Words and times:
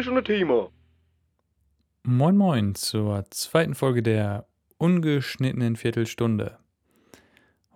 Ihr 0.00 0.04
schon 0.04 0.16
ein 0.16 0.24
Thema? 0.24 0.70
Moin 2.04 2.34
Moin 2.34 2.74
zur 2.74 3.22
zweiten 3.28 3.74
Folge 3.74 4.02
der 4.02 4.46
ungeschnittenen 4.78 5.76
Viertelstunde. 5.76 6.58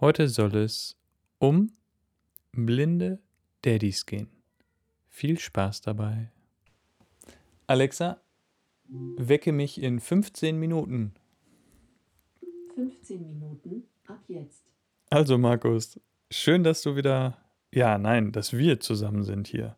Heute 0.01 0.29
soll 0.29 0.57
es 0.57 0.97
um 1.39 1.71
blinde 2.53 3.21
Daddys 3.61 4.07
gehen. 4.07 4.31
Viel 5.11 5.39
Spaß 5.39 5.83
dabei. 5.83 6.31
Alexa, 7.67 8.23
wecke 8.89 9.53
mich 9.53 9.83
in 9.83 10.01
15 10.01 10.59
Minuten. 10.59 11.13
15 12.75 13.21
Minuten 13.21 13.85
ab 14.07 14.25
jetzt. 14.29 14.65
Also 15.11 15.37
Markus, 15.37 16.01
schön, 16.31 16.65
dass 16.65 16.81
du 16.81 16.97
wieder, 16.97 17.37
ja, 17.71 17.99
nein, 17.99 18.33
dass 18.33 18.55
wir 18.55 18.81
zusammen 18.81 19.25
sind 19.25 19.47
hier. 19.47 19.77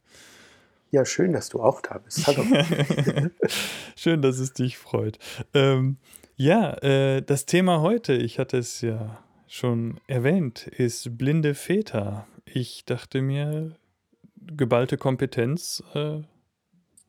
Ja, 0.90 1.04
schön, 1.04 1.32
dass 1.32 1.48
du 1.48 1.60
auch 1.60 1.80
da 1.80 1.98
bist. 1.98 2.26
Hallo. 2.26 2.44
schön, 3.96 4.22
dass 4.22 4.38
es 4.38 4.52
dich 4.52 4.78
freut. 4.78 5.18
Ähm, 5.52 5.98
ja, 6.36 6.74
äh, 6.82 7.22
das 7.22 7.46
Thema 7.46 7.80
heute, 7.80 8.12
ich 8.14 8.38
hatte 8.38 8.58
es 8.58 8.80
ja 8.82 9.18
schon 9.48 10.00
erwähnt, 10.06 10.66
ist 10.66 11.18
blinde 11.18 11.54
Väter. 11.54 12.26
Ich 12.44 12.84
dachte 12.84 13.20
mir, 13.20 13.76
geballte 14.36 14.96
Kompetenz, 14.96 15.82
äh, 15.94 16.22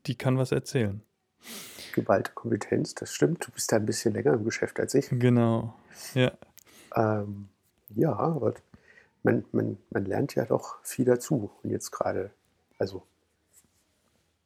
die 0.07 0.15
kann 0.15 0.37
was 0.37 0.51
erzählen. 0.51 1.03
Geballte 1.93 2.31
Kompetenz, 2.33 2.95
das 2.95 3.13
stimmt. 3.13 3.45
Du 3.45 3.51
bist 3.51 3.71
da 3.71 3.75
ein 3.75 3.85
bisschen 3.85 4.13
länger 4.13 4.33
im 4.33 4.43
Geschäft 4.43 4.79
als 4.79 4.93
ich. 4.95 5.09
Genau, 5.09 5.73
ja. 6.13 6.31
Ähm, 6.95 7.49
ja, 7.89 8.15
aber 8.15 8.55
man, 9.23 9.45
man, 9.51 9.77
man 9.89 10.05
lernt 10.05 10.35
ja 10.35 10.45
doch 10.45 10.77
viel 10.83 11.05
dazu. 11.05 11.51
Und 11.63 11.69
jetzt 11.69 11.91
gerade, 11.91 12.31
also 12.79 13.03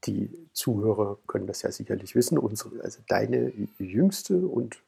die 0.06 0.30
Zuhörer 0.54 1.18
können 1.28 1.48
das 1.48 1.62
ja 1.62 1.72
sicherlich 1.72 2.16
wissen. 2.16 2.38
Unsere, 2.38 2.82
also 2.84 3.00
deine 3.08 3.52
jüngste 3.78 4.38
und 4.38 4.82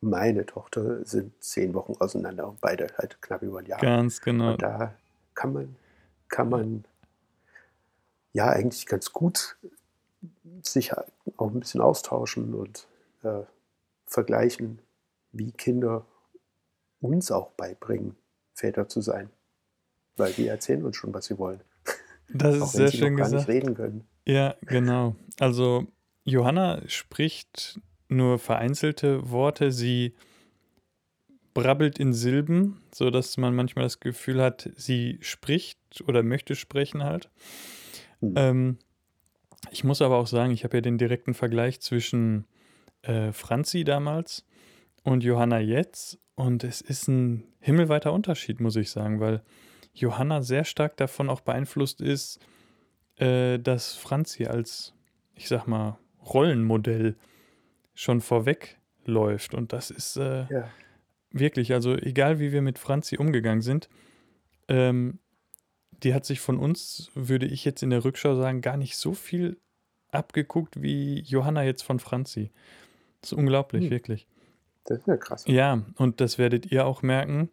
meine 0.00 0.46
Tochter 0.46 1.04
sind 1.04 1.32
zehn 1.42 1.74
Wochen 1.74 1.94
auseinander 1.98 2.48
und 2.48 2.60
beide 2.60 2.88
halt 2.98 3.20
knapp 3.20 3.42
über 3.42 3.60
ein 3.60 3.66
Jahr. 3.66 3.80
Ganz 3.80 4.20
genau. 4.20 4.52
Und 4.52 4.62
da 4.62 4.94
kann 5.34 5.52
man, 5.52 5.76
kann 6.28 6.48
man 6.48 6.84
ja 8.32 8.48
eigentlich 8.48 8.86
ganz 8.86 9.12
gut 9.12 9.56
sich 10.62 10.92
auch 11.36 11.50
ein 11.50 11.60
bisschen 11.60 11.80
austauschen 11.80 12.54
und 12.54 12.86
äh, 13.22 13.42
vergleichen, 14.06 14.78
wie 15.32 15.52
Kinder 15.52 16.04
uns 17.00 17.30
auch 17.30 17.50
beibringen, 17.50 18.16
Väter 18.54 18.88
zu 18.88 19.00
sein. 19.00 19.30
Weil 20.16 20.32
die 20.32 20.46
erzählen 20.46 20.84
uns 20.84 20.96
schon, 20.96 21.12
was 21.12 21.26
sie 21.26 21.38
wollen. 21.38 21.60
Das 22.28 22.56
ist 22.56 22.62
auch 22.62 22.74
wenn 22.74 22.78
sehr 22.78 22.88
sie 22.88 22.96
schön 22.98 23.12
noch 23.14 23.18
gar 23.18 23.26
gesagt. 23.26 23.48
nicht 23.48 23.56
reden 23.56 23.74
können. 23.74 24.06
Ja, 24.26 24.54
genau. 24.62 25.16
Also 25.38 25.86
Johanna 26.24 26.82
spricht 26.86 27.80
nur 28.08 28.38
vereinzelte 28.38 29.30
Worte. 29.30 29.72
Sie 29.72 30.14
brabbelt 31.52 31.98
in 31.98 32.12
Silben, 32.12 32.82
so 32.92 33.10
dass 33.10 33.36
man 33.36 33.54
manchmal 33.54 33.84
das 33.84 34.00
Gefühl 34.00 34.42
hat, 34.42 34.70
sie 34.76 35.18
spricht 35.20 35.78
oder 36.06 36.22
möchte 36.22 36.56
sprechen 36.56 37.04
halt. 37.04 37.30
Hm. 38.20 38.34
Ähm, 38.36 38.78
ich 39.70 39.84
muss 39.84 40.02
aber 40.02 40.18
auch 40.18 40.26
sagen, 40.26 40.52
ich 40.52 40.64
habe 40.64 40.76
ja 40.78 40.80
den 40.80 40.98
direkten 40.98 41.34
Vergleich 41.34 41.80
zwischen 41.80 42.46
äh, 43.02 43.32
Franzi 43.32 43.84
damals 43.84 44.44
und 45.04 45.24
Johanna 45.24 45.60
jetzt. 45.60 46.18
Und 46.34 46.64
es 46.64 46.80
ist 46.80 47.08
ein 47.08 47.44
himmelweiter 47.60 48.12
Unterschied, 48.12 48.60
muss 48.60 48.76
ich 48.76 48.90
sagen, 48.90 49.20
weil 49.20 49.42
Johanna 49.92 50.42
sehr 50.42 50.64
stark 50.64 50.96
davon 50.96 51.30
auch 51.30 51.40
beeinflusst 51.40 52.00
ist, 52.00 52.40
äh, 53.16 53.58
dass 53.58 53.94
Franzi 53.94 54.46
als, 54.46 54.94
ich 55.34 55.48
sag 55.48 55.66
mal, 55.66 55.98
Rollenmodell 56.24 57.16
schon 57.94 58.20
vorweg 58.20 58.78
läuft. 59.04 59.54
Und 59.54 59.72
das 59.72 59.90
ist 59.90 60.16
äh, 60.16 60.46
Ja. 60.50 60.70
wirklich, 61.30 61.72
also 61.72 61.94
egal 61.94 62.40
wie 62.40 62.52
wir 62.52 62.62
mit 62.62 62.78
Franzi 62.78 63.16
umgegangen 63.18 63.62
sind, 63.62 63.88
ähm, 64.68 65.18
die 66.02 66.14
hat 66.14 66.24
sich 66.24 66.40
von 66.40 66.58
uns, 66.58 67.10
würde 67.14 67.46
ich 67.46 67.64
jetzt 67.64 67.82
in 67.82 67.90
der 67.90 68.04
Rückschau 68.04 68.34
sagen, 68.36 68.60
gar 68.60 68.76
nicht 68.76 68.96
so 68.96 69.14
viel 69.14 69.58
abgeguckt 70.10 70.80
wie 70.82 71.20
Johanna 71.20 71.62
jetzt 71.64 71.82
von 71.82 71.98
Franzi. 71.98 72.50
Das 73.20 73.32
ist 73.32 73.38
unglaublich, 73.38 73.84
Hm. 73.84 73.90
wirklich. 73.90 74.26
Das 74.84 74.98
ist 74.98 75.06
ja 75.06 75.16
krass. 75.16 75.44
Ja, 75.46 75.82
und 75.96 76.20
das 76.20 76.36
werdet 76.38 76.70
ihr 76.70 76.84
auch 76.86 77.02
merken. 77.02 77.50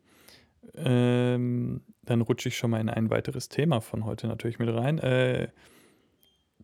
Ähm, 0.75 1.81
dann 2.03 2.21
rutsche 2.21 2.49
ich 2.49 2.57
schon 2.57 2.71
mal 2.71 2.81
in 2.81 2.89
ein 2.89 3.09
weiteres 3.09 3.49
Thema 3.49 3.81
von 3.81 4.05
heute 4.05 4.27
natürlich 4.27 4.59
mit 4.59 4.69
rein. 4.69 4.99
Äh, 4.99 5.49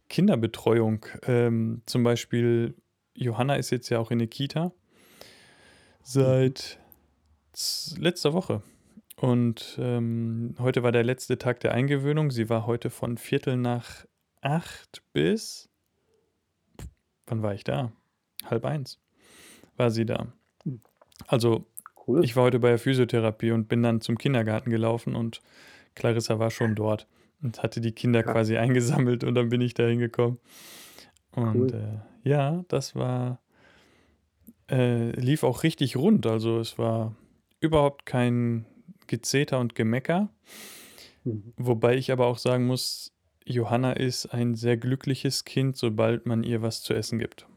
Kinderbetreuung. 0.09 1.05
Ähm, 1.23 1.81
zum 1.85 2.03
Beispiel, 2.03 2.75
Johanna 3.13 3.55
ist 3.55 3.71
jetzt 3.71 3.89
ja 3.89 3.99
auch 3.99 4.11
in 4.11 4.19
der 4.19 4.27
Kita 4.27 4.71
seit 6.03 6.79
letzter 7.97 8.33
Woche. 8.33 8.61
Und 9.15 9.77
ähm, 9.81 10.55
heute 10.59 10.83
war 10.83 10.91
der 10.91 11.03
letzte 11.03 11.37
Tag 11.37 11.59
der 11.59 11.73
Eingewöhnung. 11.73 12.31
Sie 12.31 12.49
war 12.49 12.67
heute 12.67 12.89
von 12.89 13.17
Viertel 13.17 13.57
nach 13.57 14.05
acht 14.41 15.01
bis. 15.11 15.69
Wann 17.25 17.41
war 17.41 17.53
ich 17.53 17.63
da? 17.63 17.91
Halb 18.45 18.63
eins 18.63 18.99
war 19.77 19.91
sie 19.91 20.05
da. 20.05 20.27
Hm. 20.63 20.81
Also 21.27 21.65
Cool. 22.07 22.23
ich 22.23 22.35
war 22.35 22.43
heute 22.43 22.59
bei 22.59 22.69
der 22.69 22.79
Physiotherapie 22.79 23.51
und 23.51 23.67
bin 23.67 23.83
dann 23.83 24.01
zum 24.01 24.17
Kindergarten 24.17 24.69
gelaufen 24.69 25.15
und 25.15 25.41
Clarissa 25.95 26.39
war 26.39 26.51
schon 26.51 26.73
dort 26.75 27.07
und 27.41 27.61
hatte 27.63 27.81
die 27.81 27.91
Kinder 27.91 28.25
Ja. 28.25 28.31
quasi 28.31 28.57
eingesammelt 28.57 29.23
und 29.23 29.35
dann 29.35 29.49
bin 29.49 29.61
ich 29.61 29.73
da 29.73 29.83
hingekommen. 29.85 30.39
Und 31.31 31.73
Cool. 31.73 32.01
äh, 32.23 32.29
ja, 32.29 32.63
das 32.69 32.95
war, 32.95 33.39
äh, 34.71 35.11
lief 35.19 35.43
auch 35.43 35.63
richtig 35.63 35.95
rund. 35.97 36.25
Also 36.25 36.59
es 36.59 36.77
war 36.77 37.15
überhaupt 37.59 38.05
kein 38.05 38.65
Gezeter 39.07 39.59
und 39.59 39.75
Gemecker. 39.75 40.29
Mhm. 41.23 41.53
Wobei 41.57 41.95
ich 41.95 42.11
aber 42.11 42.27
auch 42.27 42.37
sagen 42.37 42.65
muss, 42.67 43.11
Johanna 43.45 43.93
ist 43.93 44.27
ein 44.27 44.55
sehr 44.55 44.77
glückliches 44.77 45.45
Kind, 45.45 45.77
sobald 45.77 46.25
man 46.25 46.43
ihr 46.43 46.61
was 46.61 46.81
zu 46.81 46.93
essen 46.93 47.17
gibt. 47.19 47.47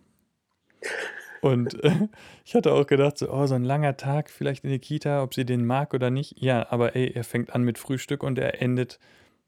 Und 1.40 1.82
äh, 1.82 2.08
ich 2.44 2.54
hatte 2.54 2.72
auch 2.72 2.86
gedacht, 2.86 3.18
so, 3.18 3.30
oh, 3.30 3.46
so 3.46 3.54
ein 3.54 3.64
langer 3.64 3.96
Tag 3.96 4.30
vielleicht 4.30 4.64
in 4.64 4.70
der 4.70 4.78
Kita, 4.78 5.22
ob 5.22 5.34
sie 5.34 5.44
den 5.44 5.64
mag 5.64 5.94
oder 5.94 6.10
nicht. 6.10 6.40
Ja, 6.40 6.66
aber 6.70 6.96
ey, 6.96 7.12
er 7.14 7.24
fängt 7.24 7.54
an 7.54 7.62
mit 7.62 7.78
Frühstück 7.78 8.22
und 8.22 8.38
er 8.38 8.60
endet 8.60 8.98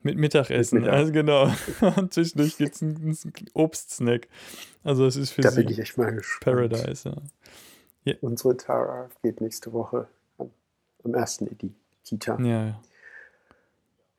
mit 0.02 0.16
Mittagessen. 0.16 0.80
Mittag. 0.80 0.94
Also 0.94 1.12
genau. 1.12 1.52
Und 1.96 2.12
zwischendurch 2.12 2.56
gibt 2.56 2.74
es 2.74 2.82
einen, 2.82 3.16
Obstsnack. 3.54 4.26
Also 4.82 5.06
es 5.06 5.16
ist 5.16 5.30
für 5.30 5.42
Da 5.42 5.50
bin 5.50 5.68
sie 5.68 5.74
ich 5.74 5.78
echt 5.78 5.96
mal 5.96 6.12
gespannt. 6.12 6.70
Paradise. 6.70 7.22
Ja. 8.04 8.14
Unsere 8.20 8.56
Tara 8.56 9.08
geht 9.22 9.40
nächste 9.40 9.72
Woche 9.72 10.08
am, 10.38 10.50
am 11.04 11.14
ersten 11.14 11.46
in 11.46 11.58
die 11.58 11.74
Kita. 12.04 12.36
Ja, 12.40 12.66
ja. 12.66 12.82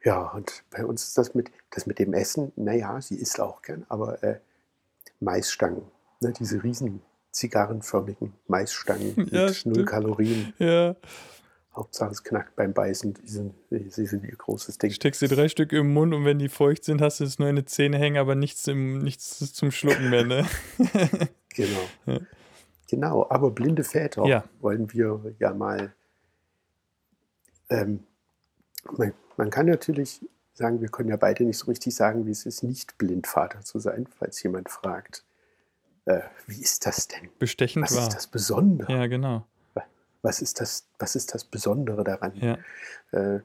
Ja, 0.06 0.32
und 0.32 0.64
bei 0.70 0.86
uns 0.86 1.04
ist 1.04 1.18
das 1.18 1.34
mit, 1.34 1.50
das 1.72 1.86
mit 1.86 1.98
dem 1.98 2.14
Essen, 2.14 2.52
naja, 2.58 3.00
sie 3.00 3.16
isst 3.16 3.40
auch 3.40 3.62
gern, 3.62 3.86
aber 3.88 4.22
äh, 4.22 4.40
Maisstangen, 5.22 5.84
ne, 6.20 6.34
diese 6.38 6.62
riesen 6.62 7.02
zigarrenförmigen 7.34 8.34
Maisstangen 8.48 9.14
Ja, 9.18 9.24
mit 9.24 9.32
null 9.38 9.54
stimmt. 9.54 9.86
Kalorien. 9.88 10.54
ja. 10.60 10.96
Hauptsache 11.76 12.12
es 12.12 12.24
knackt 12.24 12.56
beim 12.56 12.72
Beißen, 12.72 13.16
die 13.16 13.28
sind, 13.28 13.56
sie 13.72 14.06
sind 14.06 14.24
ihr 14.24 14.36
großes 14.36 14.78
Ding. 14.78 14.92
Steckst 14.92 15.24
dir 15.24 15.28
drei 15.28 15.50
Stück 15.50 15.72
im 15.74 15.92
Mund 15.92 16.14
und 16.14 16.24
wenn 16.24 16.38
die 16.38 16.48
feucht 16.50 16.84
sind, 16.84 17.02
hast 17.02 17.20
du 17.20 17.24
es 17.24 17.40
nur 17.40 17.50
in 17.50 17.56
die 17.56 17.66
Zähne 17.66 17.98
hängen, 17.98 18.18
aber 18.18 18.36
nichts, 18.36 18.68
im, 18.68 19.00
nichts 19.00 19.40
zum 19.54 19.72
Schlucken 19.72 20.12
mehr, 20.12 20.24
ne? 20.24 20.46
Genau. 21.56 21.80
Ja. 22.06 22.20
Genau, 22.90 23.26
aber 23.28 23.50
blinde 23.50 23.84
Väter 23.84 24.24
Ja. 24.28 24.44
wollen 24.60 24.94
wir 24.94 25.20
ja 25.40 25.52
mal. 25.56 25.94
Ähm, 27.70 28.04
man, 28.98 29.14
man 29.38 29.50
kann 29.50 29.66
natürlich 29.66 30.22
sagen, 30.54 30.80
wir 30.82 30.90
können 30.90 31.10
ja 31.10 31.16
beide 31.18 31.44
nicht 31.44 31.58
so 31.58 31.66
richtig 31.68 31.96
sagen, 31.96 32.28
wie 32.28 32.32
es 32.32 32.46
ist, 32.46 32.62
nicht 32.62 33.00
Blindvater 33.00 33.62
zu 33.62 33.80
sein, 33.80 34.08
falls 34.20 34.44
jemand 34.44 34.70
fragt, 34.70 35.24
äh, 36.06 36.22
wie 36.48 36.62
ist 36.62 36.86
das 36.86 37.08
denn? 37.08 37.30
Bestechend 37.40 37.84
Was 37.84 37.96
war. 37.96 38.04
ist 38.04 38.16
das 38.16 38.28
Besondere? 38.28 38.92
Ja, 38.92 39.08
genau. 39.08 39.46
Was, 40.22 40.42
ist 40.42 40.62
das, 40.62 40.88
was 41.00 41.16
ist 41.16 41.34
das 41.34 41.44
Besondere 41.44 42.04
daran? 42.04 42.34
Ja. 42.36 42.58
Äh, 43.12 43.42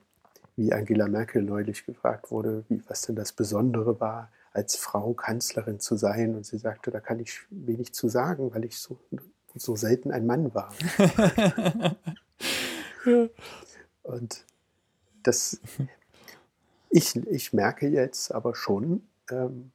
wie 0.57 0.73
Angela 0.73 1.09
Merkel 1.09 1.43
neulich 1.43 1.87
gefragt 1.87 2.31
wurde, 2.31 2.65
wie, 2.69 2.83
was 2.89 3.03
denn 3.03 3.17
das 3.17 3.33
Besondere 3.33 4.01
war, 4.01 4.31
als 4.53 4.77
Frau 4.77 5.13
Kanzlerin 5.13 5.81
zu 5.81 5.97
sein. 5.97 6.35
Und 6.35 6.47
sie 6.47 6.59
sagte, 6.59 6.91
da 6.91 7.01
kann 7.01 7.21
ich 7.21 7.41
wenig 7.51 7.95
zu 7.95 8.09
sagen, 8.09 8.53
weil 8.55 8.65
ich 8.65 8.79
so, 8.79 8.99
so 9.55 9.77
selten 9.77 10.11
ein 10.11 10.27
Mann 10.27 10.55
war. 10.55 10.73
ja. 13.07 13.27
Und 14.03 14.45
das, 15.23 15.61
ich, 16.89 17.15
ich 17.15 17.53
merke 17.53 17.89
jetzt 17.89 18.33
aber 18.33 18.55
schon, 18.55 19.07
ähm, 19.31 19.71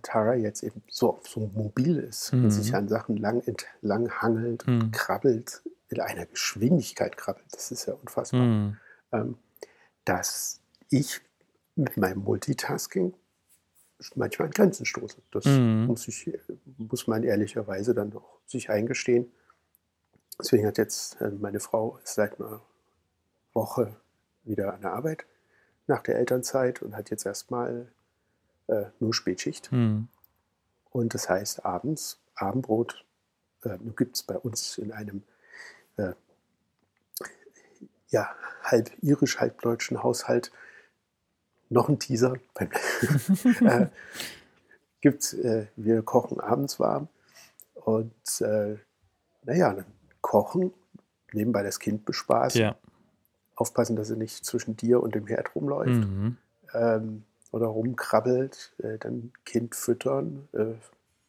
Tara 0.00 0.34
jetzt 0.34 0.62
eben 0.62 0.82
so, 0.88 1.20
so 1.24 1.40
mobil 1.54 1.98
ist 1.98 2.32
Mhm. 2.32 2.44
und 2.44 2.50
sich 2.50 2.74
an 2.74 2.88
Sachen 2.88 3.16
lang 3.16 3.40
entlang 3.46 4.10
hangelt 4.10 4.66
und 4.66 4.78
Mhm. 4.78 4.90
krabbelt, 4.92 5.62
in 5.88 6.00
einer 6.00 6.26
Geschwindigkeit 6.26 7.16
krabbelt, 7.16 7.46
das 7.52 7.70
ist 7.70 7.86
ja 7.86 7.94
unfassbar, 7.94 8.40
Hm. 8.40 8.76
ähm, 9.12 9.38
dass 10.04 10.60
ich 10.90 11.20
mit 11.76 11.96
meinem 11.96 12.22
Multitasking 12.24 13.14
manchmal 14.16 14.46
an 14.48 14.52
Grenzen 14.52 14.86
stoßen. 14.86 15.22
Das 15.30 15.44
Mhm. 15.46 15.86
muss, 15.86 16.08
ich, 16.08 16.30
muss 16.78 17.06
man 17.06 17.22
ehrlicherweise 17.22 17.94
dann 17.94 18.12
auch 18.16 18.38
sich 18.46 18.70
eingestehen. 18.70 19.30
Deswegen 20.38 20.66
hat 20.66 20.78
jetzt 20.78 21.20
äh, 21.20 21.30
meine 21.30 21.60
Frau 21.60 21.98
ist 22.02 22.14
seit 22.14 22.40
einer 22.40 22.60
Woche 23.52 23.96
wieder 24.42 24.74
an 24.74 24.80
der 24.82 24.92
Arbeit 24.92 25.24
nach 25.86 26.02
der 26.02 26.16
Elternzeit 26.16 26.82
und 26.82 26.96
hat 26.96 27.10
jetzt 27.10 27.24
erstmal 27.24 27.92
äh, 28.68 28.86
nur 29.00 29.14
Spätschicht. 29.14 29.70
Mhm. 29.72 30.08
Und 30.90 31.14
das 31.14 31.28
heißt, 31.28 31.64
abends, 31.64 32.20
Abendbrot, 32.34 33.04
äh, 33.64 33.78
gibt 33.96 34.16
es 34.16 34.22
bei 34.22 34.36
uns 34.38 34.78
in 34.78 34.92
einem 34.92 35.22
äh, 35.96 36.12
ja, 38.08 38.34
halb 38.62 38.90
irisch, 39.02 39.40
halb 39.40 39.60
deutschen 39.62 40.02
Haushalt 40.02 40.52
noch 41.68 41.88
ein 41.88 41.98
Teaser. 41.98 42.34
Äh, 43.64 43.88
gibt's, 45.00 45.32
äh, 45.34 45.66
wir 45.76 46.02
kochen 46.02 46.40
abends 46.40 46.78
warm 46.80 47.08
und 47.74 48.40
äh, 48.40 48.76
naja, 49.42 49.74
dann 49.74 49.86
kochen, 50.20 50.72
nebenbei 51.32 51.62
das 51.62 51.78
Kind 51.80 52.04
bespaßen, 52.06 52.60
Ja. 52.60 52.76
aufpassen, 53.56 53.96
dass 53.96 54.10
er 54.10 54.16
nicht 54.16 54.44
zwischen 54.44 54.76
dir 54.76 55.02
und 55.02 55.14
dem 55.14 55.26
Herd 55.26 55.54
rumläuft 55.54 55.90
Mhm. 56.08 56.36
ähm, 56.72 57.24
oder 57.54 57.66
rumkrabbelt, 57.66 58.74
äh, 58.82 58.98
dann 58.98 59.32
Kind 59.44 59.76
füttern, 59.76 60.48
äh, 60.52 60.74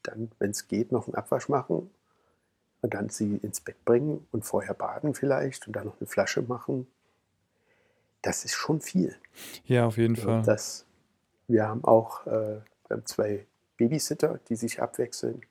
dann, 0.01 0.31
wenn 0.39 0.51
es 0.51 0.68
geht, 0.68 0.92
noch 0.92 1.07
einen 1.07 1.16
Abwasch 1.16 1.50
machen 1.50 1.89
und 2.81 2.94
dann 2.94 3.10
sie 3.10 3.38
ins 3.38 3.62
Bett 3.62 3.83
bringen 3.86 4.27
und 4.31 4.44
vorher 4.44 4.74
baden 4.74 5.13
vielleicht 5.13 5.68
und 5.68 5.75
dann 5.75 5.86
noch 5.86 6.00
eine 6.00 6.07
Flasche 6.07 6.42
machen. 6.42 6.88
Das 8.24 8.44
ist 8.44 8.54
schon 8.54 8.81
viel. 8.81 9.16
Ja, 9.66 9.86
auf 9.86 9.98
jeden 9.98 10.16
Ja, 10.16 10.24
Fall. 10.24 10.44
Das, 10.44 10.86
wir 11.48 11.68
haben 11.68 11.83
auch 11.83 12.25
äh, 12.25 12.62
wir 12.88 12.98
haben 12.98 13.06
zwei 13.06 13.45
Babysitter, 13.77 14.39
die 14.50 14.56
sich 14.56 14.81
abwechseln. 14.81 15.42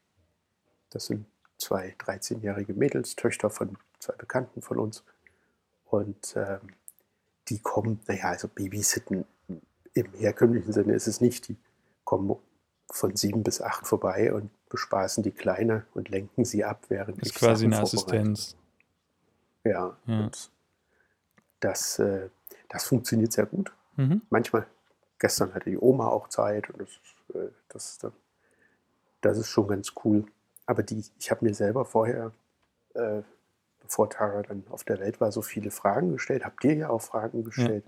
Das 0.91 1.07
sind 1.07 1.27
zwei 1.59 1.95
13-jährige 1.99 2.75
Mädels, 2.75 3.17
Töchter 3.17 3.51
von 3.51 3.77
zwei 4.01 4.15
Bekannten 4.15 4.63
von 4.63 4.79
uns. 4.79 5.05
Und 5.87 6.35
ähm, 6.37 6.61
die 7.49 7.61
kommen, 7.61 8.01
naja, 8.07 8.31
also 8.31 8.49
Babysitten 8.49 9.25
im 9.95 10.13
herkömmlichen 10.13 10.73
Sinne 10.73 10.95
ist 10.95 11.07
es 11.07 11.21
nicht. 11.21 11.49
Die 11.49 11.57
kommen 12.05 12.37
von 12.91 13.17
sieben 13.17 13.43
bis 13.43 13.61
acht 13.63 13.87
vorbei 13.87 14.33
und 14.33 14.51
bespaßen 14.69 15.23
die 15.23 15.31
Kleine 15.31 15.87
und 15.95 16.09
lenken 16.09 16.45
sie 16.45 16.65
ab, 16.65 16.85
während 16.89 17.19
Ist 17.23 17.29
ich 17.31 17.35
quasi 17.35 17.65
Sachen 17.65 17.73
eine. 17.75 17.83
Assistenz. 17.83 18.57
Ja, 19.65 19.97
Ja. 20.07 20.19
und 20.25 20.51
das, 21.61 21.99
äh, 21.99 22.29
das 22.69 22.85
funktioniert 22.85 23.33
sehr 23.33 23.47
gut 23.47 23.73
Mhm. 23.97 24.23
manchmal, 24.29 24.67
gestern 25.21 25.55
hatte 25.55 25.71
die 25.71 25.79
Oma 25.79 26.09
auch 26.09 26.29
Zeit 26.29 26.69
und 26.71 26.81
das, 26.81 26.89
ist, 26.91 27.35
äh, 27.37 27.49
das, 27.69 27.91
ist 27.93 28.05
dann- 28.05 28.13
das 29.21 29.39
ist 29.39 29.49
schon 29.49 29.69
ganz 29.69 29.93
cool. 30.05 30.27
Aber 30.67 30.83
die, 30.83 31.05
ich 31.19 31.31
habe 31.31 31.45
mir 31.45 31.55
selber 31.55 31.85
vorher, 31.85 32.33
äh, 32.95 33.23
bevor 33.81 34.11
Tara 34.11 34.43
dann 34.43 34.65
auf 34.71 34.83
der 34.85 34.99
Welt 34.99 35.21
war, 35.21 35.31
so 35.31 35.43
viele 35.43 35.71
Fragen 35.71 36.13
gestellt, 36.13 36.45
habt 36.45 36.65
ihr 36.65 36.75
ja 36.75 36.91
auch 36.91 37.03
Fragen 37.03 37.45
gestellt. 37.45 37.85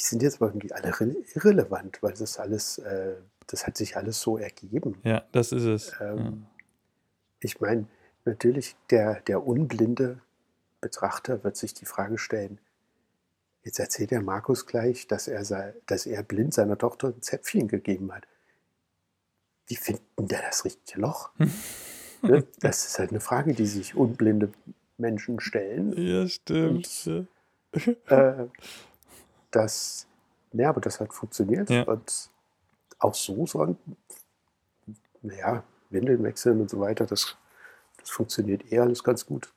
Die 0.00 0.04
sind 0.04 0.22
jetzt 0.22 0.36
aber 0.40 0.46
irgendwie 0.50 0.72
alle 0.72 0.88
irre- 0.92 1.16
irrelevant, 1.36 2.02
weil 2.02 2.14
das 2.14 2.38
alles, 2.38 2.78
äh, 2.78 3.16
das 3.48 3.66
hat 3.66 3.76
sich 3.76 3.96
alles 3.98 4.18
so 4.20 4.38
ergeben. 4.38 4.98
Ja, 5.04 5.22
das 5.32 5.52
ist 5.52 5.64
es. 5.64 5.92
Ähm, 6.00 6.46
Ich 7.40 7.60
meine, 7.60 7.86
natürlich, 8.24 8.76
der, 8.90 9.20
der 9.22 9.46
unblinde 9.46 10.18
Betrachter 10.80 11.44
wird 11.44 11.56
sich 11.58 11.74
die 11.74 11.84
Frage 11.84 12.16
stellen, 12.18 12.58
jetzt 13.62 13.78
erzählt 13.78 14.10
der 14.10 14.22
Markus 14.22 14.64
gleich, 14.66 15.06
dass 15.06 15.28
er, 15.28 15.44
sei, 15.44 15.74
dass 15.86 16.06
er 16.06 16.22
blind 16.22 16.54
seiner 16.54 16.78
Tochter 16.78 17.08
ein 17.08 17.20
Zäpfchen 17.22 17.68
gegeben 17.68 18.12
hat. 18.12 18.26
Wie 19.66 19.76
finden 19.76 20.28
der 20.28 20.40
das 20.42 20.64
richtige 20.64 21.00
Loch? 21.00 21.30
ne? 22.22 22.44
Das 22.60 22.86
ist 22.86 22.98
halt 22.98 23.10
eine 23.10 23.20
Frage, 23.20 23.52
die 23.54 23.66
sich 23.66 23.94
unblinde 23.94 24.50
Menschen 24.96 25.40
stellen. 25.40 25.92
ja. 25.92 26.22
ja, 26.22 26.28
stimmt. 26.28 26.86
Und- 27.06 27.26
Ja. 28.10 28.40
Äh, 28.42 28.48
das, 29.50 30.06
ja, 30.52 30.68
aber 30.70 30.80
das 30.80 31.00
hat 31.00 31.12
funktioniert. 31.12 31.70
Ja. 31.70 31.82
Und 31.84 32.30
auch 32.98 33.14
so 33.14 33.46
sollen, 33.46 33.76
naja, 35.22 35.64
Windeln 35.90 36.22
wechseln 36.22 36.60
und 36.60 36.70
so 36.70 36.80
weiter, 36.80 37.06
das, 37.06 37.36
das 37.98 38.10
funktioniert 38.10 38.70
eh 38.72 38.78
alles 38.78 39.02
ganz 39.02 39.26
gut. 39.26 39.52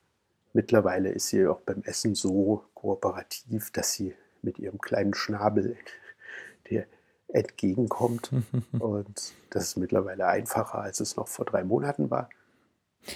Mittlerweile 0.52 1.10
ist 1.10 1.28
sie 1.28 1.46
auch 1.46 1.60
beim 1.60 1.82
Essen 1.82 2.14
so 2.14 2.64
kooperativ, 2.74 3.70
dass 3.72 3.92
sie 3.92 4.14
mit 4.42 4.58
ihrem 4.58 4.78
kleinen 4.78 5.14
Schnabel 5.14 5.76
dir 6.70 6.86
entgegenkommt. 7.28 8.30
Und 8.78 9.32
das 9.50 9.64
ist 9.64 9.76
mittlerweile 9.76 10.26
einfacher, 10.26 10.78
als 10.78 11.00
es 11.00 11.16
noch 11.16 11.26
vor 11.28 11.44
drei 11.44 11.64
Monaten 11.64 12.10
war. 12.10 12.28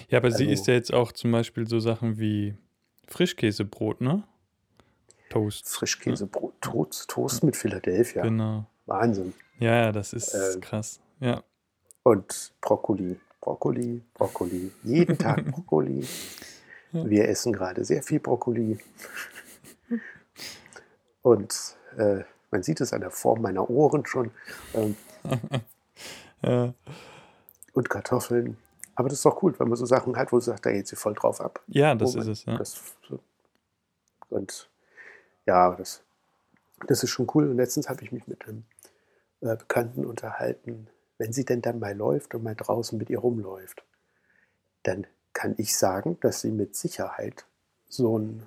Ja, 0.09 0.19
aber 0.19 0.31
sie 0.31 0.45
Also- 0.45 0.53
isst 0.53 0.67
ja 0.67 0.75
jetzt 0.75 0.93
auch 0.93 1.13
zum 1.13 1.31
Beispiel 1.33 1.67
so 1.69 1.79
Sachen 1.81 2.19
wie 2.19 2.57
Frischkäsebrot, 3.07 4.01
ne? 4.01 4.25
Toast. 5.31 5.69
Frischkäsebrot, 5.69 6.55
Toast, 6.61 7.09
Toast 7.09 7.43
mit 7.45 7.57
Philadelphia. 7.57 8.23
Genau. 8.23 8.67
Wahnsinn. 8.87 9.35
Ja, 9.59 9.75
ja, 9.75 9.93
das 9.93 10.13
ist 10.13 10.35
Ähm, 10.35 10.61
krass. 10.61 11.01
Ja. 11.21 11.43
Und 12.03 12.53
Brokkoli, 12.61 13.19
Brokkoli, 13.41 14.03
Brokkoli. 14.15 14.73
Jeden 14.85 15.19
Tag 15.19 15.45
Brokkoli. 15.53 16.07
Wir 16.93 17.29
essen 17.29 17.53
gerade 17.53 17.85
sehr 17.85 18.03
viel 18.03 18.19
Brokkoli. 18.21 18.79
Und 21.23 21.55
äh, 21.97 22.23
man 22.51 22.63
sieht 22.63 22.81
es 22.81 22.93
an 22.93 23.01
der 23.01 23.11
Form 23.11 23.43
meiner 23.43 23.69
Ohren 23.69 24.07
schon. 24.07 24.31
Ähm, 24.75 24.97
Ja, 26.41 26.73
und 27.73 27.91
Kartoffeln. 27.91 28.57
Aber 28.95 29.09
das 29.09 29.19
ist 29.19 29.25
doch 29.25 29.43
cool, 29.43 29.53
wenn 29.59 29.67
man 29.69 29.77
so 29.77 29.87
Sachen 29.87 30.17
hat, 30.17 30.31
wo 30.31 30.37
man 30.37 30.41
sagt, 30.43 30.65
da 30.65 30.71
geht 30.71 30.87
sie 30.87 30.95
voll 30.95 31.15
drauf 31.15 31.41
ab. 31.41 31.61
ja 31.67 31.97
das 31.97 32.15
Wo 32.15 32.21
ist 32.21 32.27
es. 32.29 32.45
Ja. 32.45 32.57
das 32.57 32.81
und 34.31 34.69
ja, 35.49 35.75
das, 35.75 36.03
das 36.87 37.03
ist 37.03 37.11
schon 37.11 37.27
cool. 37.35 37.49
Und 37.49 37.57
letztens 37.57 37.89
habe 37.89 38.05
ich 38.05 38.13
mich 38.13 38.29
mit 38.29 38.47
einem 38.47 38.65
äh, 39.41 39.57
Bekannten 39.57 40.05
unterhalten, 40.05 40.89
wenn 41.17 41.33
sie 41.33 41.45
denn 41.45 41.63
dann 41.63 41.81
mal 41.81 41.97
läuft 41.97 42.35
und 42.35 42.45
mal 42.45 42.55
draußen 42.55 42.97
mit 42.99 43.09
ihr 43.11 43.19
rumläuft, 43.19 43.83
dann 44.83 45.07
kann 45.33 45.55
ich 45.57 45.77
sagen, 45.77 46.19
dass 46.21 46.43
sie 46.43 46.51
mit 46.51 46.77
Sicherheit 46.77 47.47
so 47.89 48.19
ein 48.19 48.47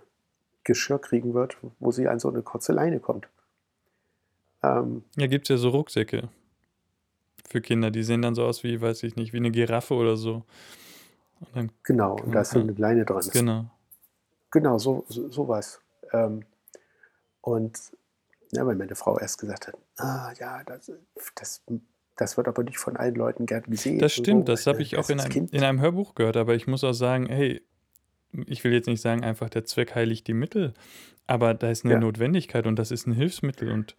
Geschirr 0.64 1.00
kriegen 1.00 1.34
wird, 1.34 1.58
wo 1.80 1.92
sie 1.92 2.08
an 2.08 2.20
so 2.20 2.30
eine 2.30 2.44
kurze 2.44 2.72
Leine 2.72 3.00
kommt. 3.00 3.28
Ähm, 4.62 5.04
Ja, 5.16 5.26
gibt 5.26 5.46
es 5.46 5.50
ja 5.50 5.58
so 5.58 5.70
Rucksäcke 5.70 6.30
für 7.50 7.62
Kinder. 7.62 7.90
Die 7.90 8.04
sehen 8.04 8.22
dann 8.22 8.36
so 8.36 8.46
aus 8.46 8.64
wie, 8.64 8.80
weiß 8.80 9.02
ich 9.04 9.16
nicht, 9.16 9.34
wie 9.34 9.38
eine 9.38 9.50
Giraffe 9.50 9.96
oder 9.96 10.18
so. 10.18 10.46
Und 11.40 11.56
dann, 11.56 11.72
genau, 11.84 12.16
und 12.16 12.32
da 12.34 12.42
ist 12.42 12.52
so 12.52 12.60
eine 12.60 12.74
Leine 12.74 13.06
dran. 13.06 13.28
genau. 13.32 13.66
Genau, 14.52 14.78
so, 14.78 15.06
so, 15.08 15.30
sowas. 15.30 15.82
Ähm, 16.12 16.44
und 17.42 17.80
ja, 18.52 18.66
weil 18.66 18.76
meine 18.76 18.96
Frau 18.96 19.18
erst 19.20 19.40
gesagt 19.40 19.68
hat, 19.68 19.78
ah 19.98 20.32
ja, 20.40 20.62
das, 20.66 20.92
das, 21.36 21.62
das 22.18 22.38
wird 22.38 22.48
aber 22.48 22.64
nicht 22.64 22.78
von 22.78 22.98
allen 22.98 23.16
Leuten 23.16 23.46
gern 23.46 23.64
gesehen. 23.64 24.00
Das 24.00 24.14
stimmt, 24.14 24.48
so, 24.48 24.54
das 24.54 24.68
habe 24.68 24.82
ich 24.82 24.94
äh, 24.94 24.98
auch 24.98 25.10
in 25.10 25.20
einem, 25.20 25.32
Kind- 25.32 25.54
in 25.54 25.64
einem 25.64 25.80
Hörbuch 25.80 26.16
gehört, 26.16 26.38
aber 26.38 26.56
ich 26.56 26.68
muss 26.68 26.84
auch 26.84 26.94
sagen, 26.94 27.28
hey, 27.28 27.62
ich 28.48 28.64
will 28.64 28.74
jetzt 28.74 28.88
nicht 28.88 29.02
sagen, 29.02 29.24
einfach 29.24 29.50
der 29.50 29.66
Zweck 29.66 29.96
heiligt 29.96 30.28
die 30.28 30.34
Mittel, 30.34 30.74
aber 31.28 31.54
da 31.54 31.70
ist 31.70 31.86
eine 31.86 31.94
Ja. 31.96 32.00
Notwendigkeit 32.00 32.68
und 32.68 32.78
das 32.78 32.92
ist 32.92 33.08
ein 33.08 33.14
Hilfsmittel 33.14 33.72
und 33.72 33.96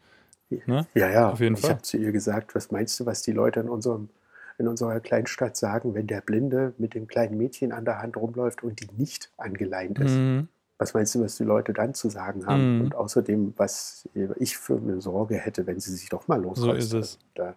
ne? 0.66 0.86
Ja, 0.94 1.10
ja, 1.10 1.30
Auf 1.30 1.40
jeden 1.40 1.54
ich 1.54 1.62
Fall. 1.62 1.70
habe 1.70 1.82
zu 1.82 1.96
ihr 1.96 2.12
gesagt, 2.12 2.54
was 2.54 2.70
meinst 2.70 3.00
du, 3.00 3.06
was 3.06 3.22
die 3.22 3.32
Leute 3.32 3.60
in, 3.60 3.68
unserem, 3.70 4.10
in 4.58 4.68
unserer 4.68 5.00
Kleinstadt 5.00 5.56
sagen, 5.56 5.94
wenn 5.94 6.06
der 6.06 6.20
Blinde 6.20 6.74
mit 6.76 6.92
dem 6.94 7.06
kleinen 7.06 7.38
Mädchen 7.38 7.72
an 7.72 7.86
der 7.86 8.02
Hand 8.02 8.18
rumläuft 8.18 8.62
und 8.62 8.80
die 8.80 8.88
nicht 8.98 9.30
angeleint 9.38 9.98
ist? 9.98 10.12
Mhm. 10.12 10.48
Was 10.82 10.94
meinst 10.94 11.14
du, 11.14 11.22
was 11.22 11.36
die 11.36 11.44
Leute 11.44 11.72
dann 11.72 11.94
zu 11.94 12.10
sagen 12.10 12.44
haben? 12.44 12.78
Mhm. 12.78 12.84
Und 12.86 12.94
außerdem, 12.96 13.54
was 13.56 14.08
ich 14.40 14.58
für 14.58 14.78
eine 14.78 15.00
Sorge 15.00 15.36
hätte, 15.36 15.64
wenn 15.68 15.78
sie 15.78 15.94
sich 15.94 16.08
doch 16.08 16.26
mal 16.26 16.42
losreißt. 16.42 16.76
ist 16.76 16.92
es. 16.92 17.18
Da, 17.36 17.54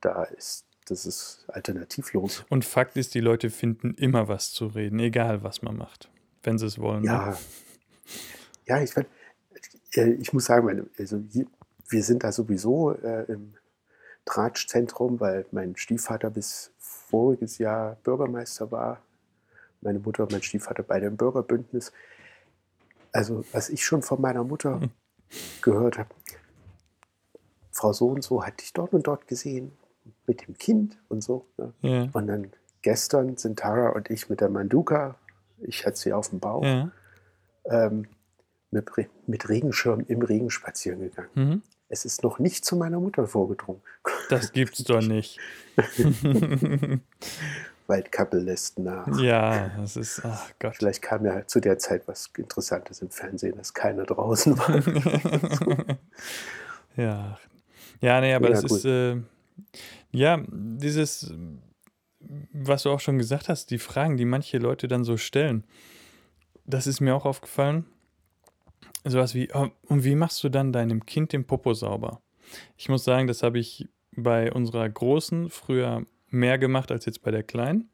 da 0.00 0.24
ist, 0.24 0.64
das 0.88 1.06
ist 1.06 1.44
alternativlos. 1.46 2.44
Und 2.48 2.64
Fakt 2.64 2.96
ist, 2.96 3.14
die 3.14 3.20
Leute 3.20 3.50
finden 3.50 3.94
immer 3.94 4.26
was 4.26 4.50
zu 4.50 4.66
reden, 4.66 4.98
egal 4.98 5.44
was 5.44 5.62
man 5.62 5.76
macht, 5.76 6.10
wenn 6.42 6.58
sie 6.58 6.66
es 6.66 6.80
wollen. 6.80 7.02
Ne? 7.02 7.06
Ja, 7.06 7.38
ja 8.66 8.82
ich, 8.82 8.92
äh, 9.94 10.10
ich 10.14 10.32
muss 10.32 10.46
sagen, 10.46 10.90
also 10.98 11.22
hier, 11.30 11.46
wir 11.88 12.02
sind 12.02 12.24
da 12.24 12.32
sowieso 12.32 12.94
äh, 12.94 13.30
im 13.32 13.54
Tratschzentrum, 14.24 15.20
weil 15.20 15.46
mein 15.52 15.76
Stiefvater 15.76 16.30
bis 16.30 16.72
voriges 16.80 17.58
Jahr 17.58 17.96
Bürgermeister 18.02 18.72
war. 18.72 19.04
Meine 19.80 19.98
Mutter 20.00 20.24
und 20.24 20.32
mein 20.32 20.42
Stiefvater 20.42 20.82
beide 20.82 21.06
im 21.06 21.16
Bürgerbündnis. 21.16 21.92
Also, 23.12 23.44
was 23.52 23.68
ich 23.70 23.84
schon 23.84 24.02
von 24.02 24.20
meiner 24.20 24.44
Mutter 24.44 24.80
Hm. 24.80 24.90
gehört 25.62 25.98
habe, 25.98 26.10
Frau 27.72 27.92
so 27.92 28.08
und 28.08 28.22
so 28.22 28.44
hat 28.44 28.60
dich 28.60 28.72
dort 28.72 28.92
und 28.92 29.06
dort 29.06 29.28
gesehen 29.28 29.72
mit 30.26 30.46
dem 30.46 30.56
Kind 30.58 30.98
und 31.08 31.22
so. 31.22 31.46
Ne? 31.56 31.72
Ja. 31.82 32.08
Und 32.12 32.26
dann 32.26 32.50
gestern 32.82 33.36
sind 33.36 33.58
Tara 33.60 33.90
und 33.90 34.10
ich 34.10 34.28
mit 34.28 34.40
der 34.40 34.48
Manduka, 34.48 35.14
ich 35.60 35.86
hatte 35.86 35.96
sie 35.96 36.12
auf 36.12 36.30
dem 36.30 36.40
Bauch, 36.40 36.64
ja. 36.64 36.90
ähm, 37.66 38.08
mit, 38.70 38.96
Re- 38.96 39.08
mit 39.26 39.48
Regenschirm 39.48 40.00
im 40.08 40.22
Regen 40.22 40.50
spazieren 40.50 41.00
gegangen. 41.00 41.28
Mhm. 41.34 41.62
es 41.88 42.04
ist 42.04 42.22
noch 42.22 42.38
nicht 42.38 42.64
zu 42.64 42.76
meiner 42.76 43.00
Mutter 43.00 43.26
vorgedrungen. 43.26 43.80
Das 44.28 44.52
gibt's 44.52 44.82
doch 44.84 45.00
nicht. 45.00 45.38
Waldkappel 47.88 48.42
lässt 48.42 48.78
nach. 48.78 49.06
Ja, 49.20 49.70
das 49.76 49.96
ist, 49.96 50.22
ach 50.24 50.50
Gott. 50.58 50.76
Vielleicht 50.76 51.02
kam 51.02 51.24
ja 51.24 51.46
zu 51.46 51.60
der 51.60 51.78
Zeit 51.78 52.06
was 52.06 52.30
Interessantes 52.36 53.00
im 53.02 53.10
Fernsehen, 53.10 53.56
dass 53.56 53.72
keiner 53.74 54.04
draußen 54.04 54.58
war. 54.58 55.96
ja. 56.96 57.38
Ja, 58.00 58.20
nee, 58.20 58.34
aber 58.34 58.50
Ja, 58.50 58.60
das 58.60 58.70
ist, 58.70 58.84
äh, 58.84 59.16
ja, 60.10 60.42
dieses, 60.50 61.34
was 62.52 62.82
du 62.82 62.90
auch 62.90 63.00
schon 63.00 63.18
gesagt 63.18 63.48
hast, 63.48 63.70
die 63.70 63.78
Fragen, 63.78 64.16
die 64.16 64.24
manche 64.24 64.58
Leute 64.58 64.86
dann 64.86 65.04
so 65.04 65.16
stellen, 65.16 65.64
das 66.64 66.86
ist 66.86 67.00
mir 67.00 67.14
auch 67.14 67.24
aufgefallen. 67.24 67.86
Sowas 69.04 69.34
wie, 69.34 69.48
oh, 69.54 69.68
und 69.82 70.04
wie 70.04 70.14
machst 70.14 70.44
du 70.44 70.48
dann 70.48 70.72
deinem 70.72 71.06
Kind 71.06 71.32
den 71.32 71.46
Popo 71.46 71.72
sauber? 71.72 72.20
Ich 72.76 72.88
muss 72.88 73.04
sagen, 73.04 73.26
das 73.26 73.42
habe 73.42 73.58
ich 73.58 73.88
bei 74.12 74.52
unserer 74.52 74.88
Großen 74.88 75.48
früher 75.50 76.04
mehr 76.30 76.58
gemacht 76.58 76.90
als 76.92 77.04
jetzt 77.06 77.22
bei 77.22 77.30
der 77.30 77.42
Kleinen, 77.42 77.90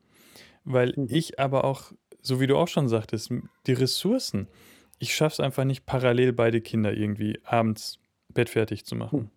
weil 0.64 0.92
Mhm. 0.96 1.06
ich 1.08 1.38
aber 1.38 1.64
auch, 1.64 1.92
so 2.20 2.40
wie 2.40 2.46
du 2.46 2.56
auch 2.56 2.68
schon 2.68 2.88
sagtest, 2.88 3.32
die 3.66 3.72
Ressourcen, 3.72 4.48
ich 4.98 5.14
schaffe 5.14 5.34
es 5.34 5.40
einfach 5.40 5.64
nicht, 5.64 5.86
parallel 5.86 6.32
beide 6.32 6.60
Kinder 6.60 6.92
irgendwie 6.94 7.40
abends 7.44 7.98
bettfertig 8.32 8.84
zu 8.86 8.96
machen. 8.96 9.20
Hm. 9.20 9.30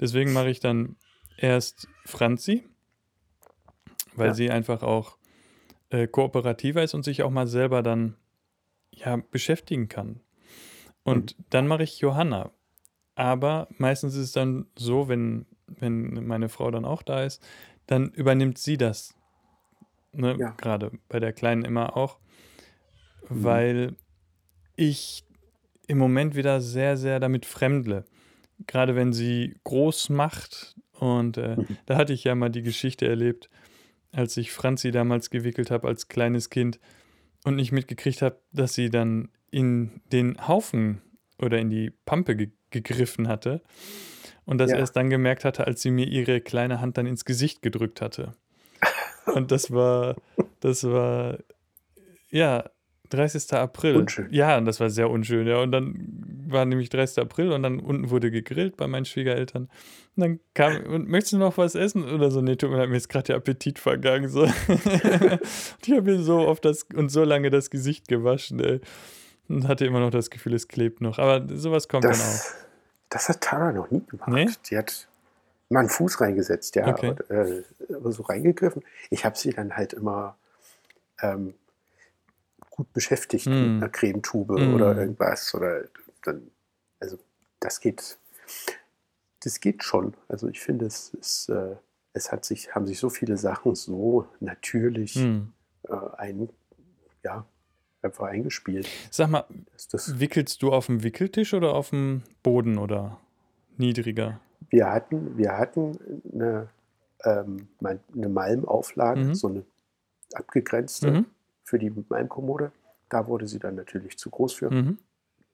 Deswegen 0.00 0.32
mache 0.32 0.50
ich 0.50 0.60
dann 0.60 0.96
erst 1.36 1.88
Franzi, 2.04 2.64
weil 4.14 4.28
Ja. 4.28 4.34
sie 4.34 4.50
einfach 4.50 4.82
auch 4.82 5.16
äh, 5.90 6.06
kooperativer 6.06 6.82
ist 6.82 6.94
und 6.94 7.04
sich 7.04 7.22
auch 7.22 7.30
mal 7.30 7.46
selber 7.46 7.82
dann 7.82 8.16
ja, 8.90 9.16
beschäftigen 9.16 9.88
kann. 9.88 10.20
Und 11.02 11.36
dann 11.50 11.66
mache 11.68 11.82
ich 11.82 11.98
Johanna. 12.00 12.50
Aber 13.14 13.68
meistens 13.78 14.14
ist 14.14 14.20
es 14.20 14.32
dann 14.32 14.66
so, 14.76 15.08
wenn, 15.08 15.46
wenn 15.66 16.26
meine 16.26 16.48
Frau 16.48 16.70
dann 16.70 16.84
auch 16.84 17.02
da 17.02 17.22
ist, 17.24 17.42
dann 17.86 18.10
übernimmt 18.10 18.58
sie 18.58 18.76
das. 18.76 19.14
Ne? 20.12 20.36
Ja. 20.38 20.50
Gerade 20.52 20.92
bei 21.08 21.20
der 21.20 21.32
Kleinen 21.32 21.64
immer 21.64 21.96
auch. 21.96 22.18
Mhm. 23.28 23.44
Weil 23.44 23.96
ich 24.76 25.24
im 25.86 25.98
Moment 25.98 26.34
wieder 26.34 26.60
sehr, 26.60 26.96
sehr 26.96 27.20
damit 27.20 27.46
fremdle. 27.46 28.04
Gerade 28.66 28.94
wenn 28.96 29.12
sie 29.12 29.56
groß 29.64 30.08
macht. 30.10 30.76
Und 30.98 31.36
äh, 31.36 31.56
Mhm. 31.56 31.76
da 31.86 31.96
hatte 31.96 32.12
ich 32.12 32.24
ja 32.24 32.34
mal 32.34 32.48
die 32.50 32.62
Geschichte 32.62 33.06
erlebt, 33.06 33.50
als 34.12 34.36
ich 34.36 34.52
Franzi 34.52 34.90
damals 34.92 35.28
gewickelt 35.30 35.70
habe 35.70 35.88
als 35.88 36.08
kleines 36.08 36.48
Kind 36.50 36.78
und 37.44 37.56
nicht 37.56 37.72
mitgekriegt 37.72 38.22
habe, 38.22 38.38
dass 38.52 38.74
sie 38.74 38.88
dann 38.90 39.28
in 39.50 40.00
den 40.12 40.46
Haufen 40.48 41.02
oder 41.38 41.58
in 41.58 41.68
die 41.70 41.90
Pampe 41.90 42.36
ge 42.36 42.50
gegriffen 42.70 43.28
hatte 43.28 43.62
und 44.46 44.58
das 44.58 44.70
Ja. 44.70 44.78
erst 44.78 44.96
dann 44.96 45.10
gemerkt 45.10 45.44
hatte, 45.44 45.66
als 45.66 45.82
sie 45.82 45.90
mir 45.90 46.06
ihre 46.06 46.40
kleine 46.40 46.80
Hand 46.80 46.98
dann 46.98 47.06
ins 47.06 47.24
Gesicht 47.24 47.62
gedrückt 47.62 48.00
hatte. 48.00 48.32
Und 49.26 49.50
das 49.52 49.70
war, 49.72 50.16
das 50.60 50.84
war, 50.84 51.38
ja, 52.30 52.64
30. 53.10 53.52
April. 53.54 53.96
Unschön. 53.96 54.26
Ja, 54.30 54.58
und 54.58 54.64
das 54.64 54.80
war 54.80 54.90
sehr 54.90 55.08
unschön, 55.08 55.46
ja. 55.46 55.58
Und 55.58 55.72
dann 55.72 55.94
war 56.48 56.64
nämlich 56.64 56.88
30. 56.88 57.18
April 57.22 57.52
und 57.52 57.62
dann 57.62 57.78
unten 57.80 58.10
wurde 58.10 58.30
gegrillt 58.30 58.76
bei 58.76 58.86
meinen 58.86 59.04
Schwiegereltern. 59.04 59.68
Und 60.16 60.20
dann 60.20 60.40
kam, 60.54 60.84
und 60.86 61.08
möchtest 61.08 61.34
du 61.34 61.38
noch 61.38 61.56
was 61.58 61.74
essen? 61.74 62.04
Oder 62.04 62.30
so, 62.30 62.40
nee, 62.40 62.56
tut 62.56 62.70
mir 62.70 62.78
leid, 62.78 62.88
mir 62.88 62.96
ist 62.96 63.08
gerade 63.08 63.24
der 63.24 63.36
Appetit 63.36 63.78
vergangen. 63.78 64.28
So. 64.28 64.42
und 64.42 64.52
ich 65.86 65.92
habe 65.92 66.02
mir 66.02 66.18
so 66.22 66.38
oft 66.46 66.64
das 66.64 66.86
und 66.94 67.10
so 67.10 67.24
lange 67.24 67.50
das 67.50 67.70
Gesicht 67.70 68.08
gewaschen, 68.08 68.60
ey. 68.60 68.80
Und 69.48 69.68
hatte 69.68 69.84
immer 69.86 70.00
noch 70.00 70.10
das 70.10 70.30
Gefühl, 70.30 70.54
es 70.54 70.68
klebt 70.68 71.00
noch. 71.02 71.18
Aber 71.18 71.46
sowas 71.56 71.88
kommt 71.88 72.04
dann 72.04 72.12
auch. 72.12 72.40
Das, 73.14 73.28
hat 73.28 73.40
Tara 73.40 73.72
noch 73.72 73.90
nie 73.90 74.04
gemacht. 74.04 74.28
Nee? 74.30 74.48
Die 74.68 74.76
hat 74.76 75.08
mal 75.68 75.80
einen 75.80 75.88
Fuß 75.88 76.20
reingesetzt, 76.20 76.74
ja, 76.76 76.88
Okay. 76.88 77.10
und, 77.10 77.30
äh, 77.30 77.62
aber 77.94 78.10
so 78.12 78.22
reingegriffen. 78.24 78.82
Ich 79.10 79.24
habe 79.24 79.38
sie 79.38 79.50
dann 79.50 79.76
halt 79.76 79.92
immer 79.92 80.36
ähm, 81.20 81.54
gut 82.70 82.92
beschäftigt 82.92 83.46
Mm. 83.46 83.50
mit 83.50 83.82
einer 83.82 83.88
Cremetube 83.88 84.58
Mm. 84.58 84.74
oder 84.74 84.96
irgendwas. 84.96 85.54
Oder 85.54 85.84
dann, 86.24 86.50
also 87.00 87.18
das 87.60 87.78
geht, 87.80 88.18
das 89.40 89.60
geht 89.60 89.84
schon. 89.84 90.14
Also 90.28 90.48
ich 90.48 90.60
finde, 90.60 90.86
es 90.86 91.10
ist, 91.14 91.48
äh, 91.50 91.76
es 92.14 92.32
hat 92.32 92.44
sich, 92.44 92.74
haben 92.74 92.86
sich 92.86 92.98
so 92.98 93.10
viele 93.10 93.36
Sachen 93.36 93.74
so 93.76 94.26
natürlich 94.40 95.14
Hm. 95.14 95.52
äh, 95.88 95.92
ein, 96.16 96.48
ja, 97.22 97.46
einfach 98.04 98.26
eingespielt. 98.26 98.88
Sag 99.10 99.30
mal, 99.30 99.44
wickelst 100.18 100.62
du 100.62 100.72
auf 100.72 100.86
dem 100.86 101.02
Wickeltisch 101.02 101.54
oder 101.54 101.74
auf 101.74 101.90
dem 101.90 102.22
Boden 102.42 102.78
oder 102.78 103.18
niedriger? 103.76 104.40
Wir 104.70 104.90
hatten, 104.90 105.36
wir 105.36 105.56
hatten 105.56 105.98
eine, 106.32 106.68
ähm, 107.24 107.68
eine 107.82 108.28
Malmauflage, 108.28 109.20
Mhm. 109.20 109.34
so 109.34 109.48
eine 109.48 109.64
abgegrenzte 110.34 111.10
Mhm. 111.10 111.26
für 111.64 111.78
die 111.78 111.92
Malmkommode. 112.08 112.72
Da 113.08 113.26
wurde 113.26 113.46
sie 113.46 113.58
dann 113.58 113.74
natürlich 113.76 114.18
zu 114.18 114.30
groß 114.30 114.54
für. 114.54 114.70
Mhm. 114.70 114.98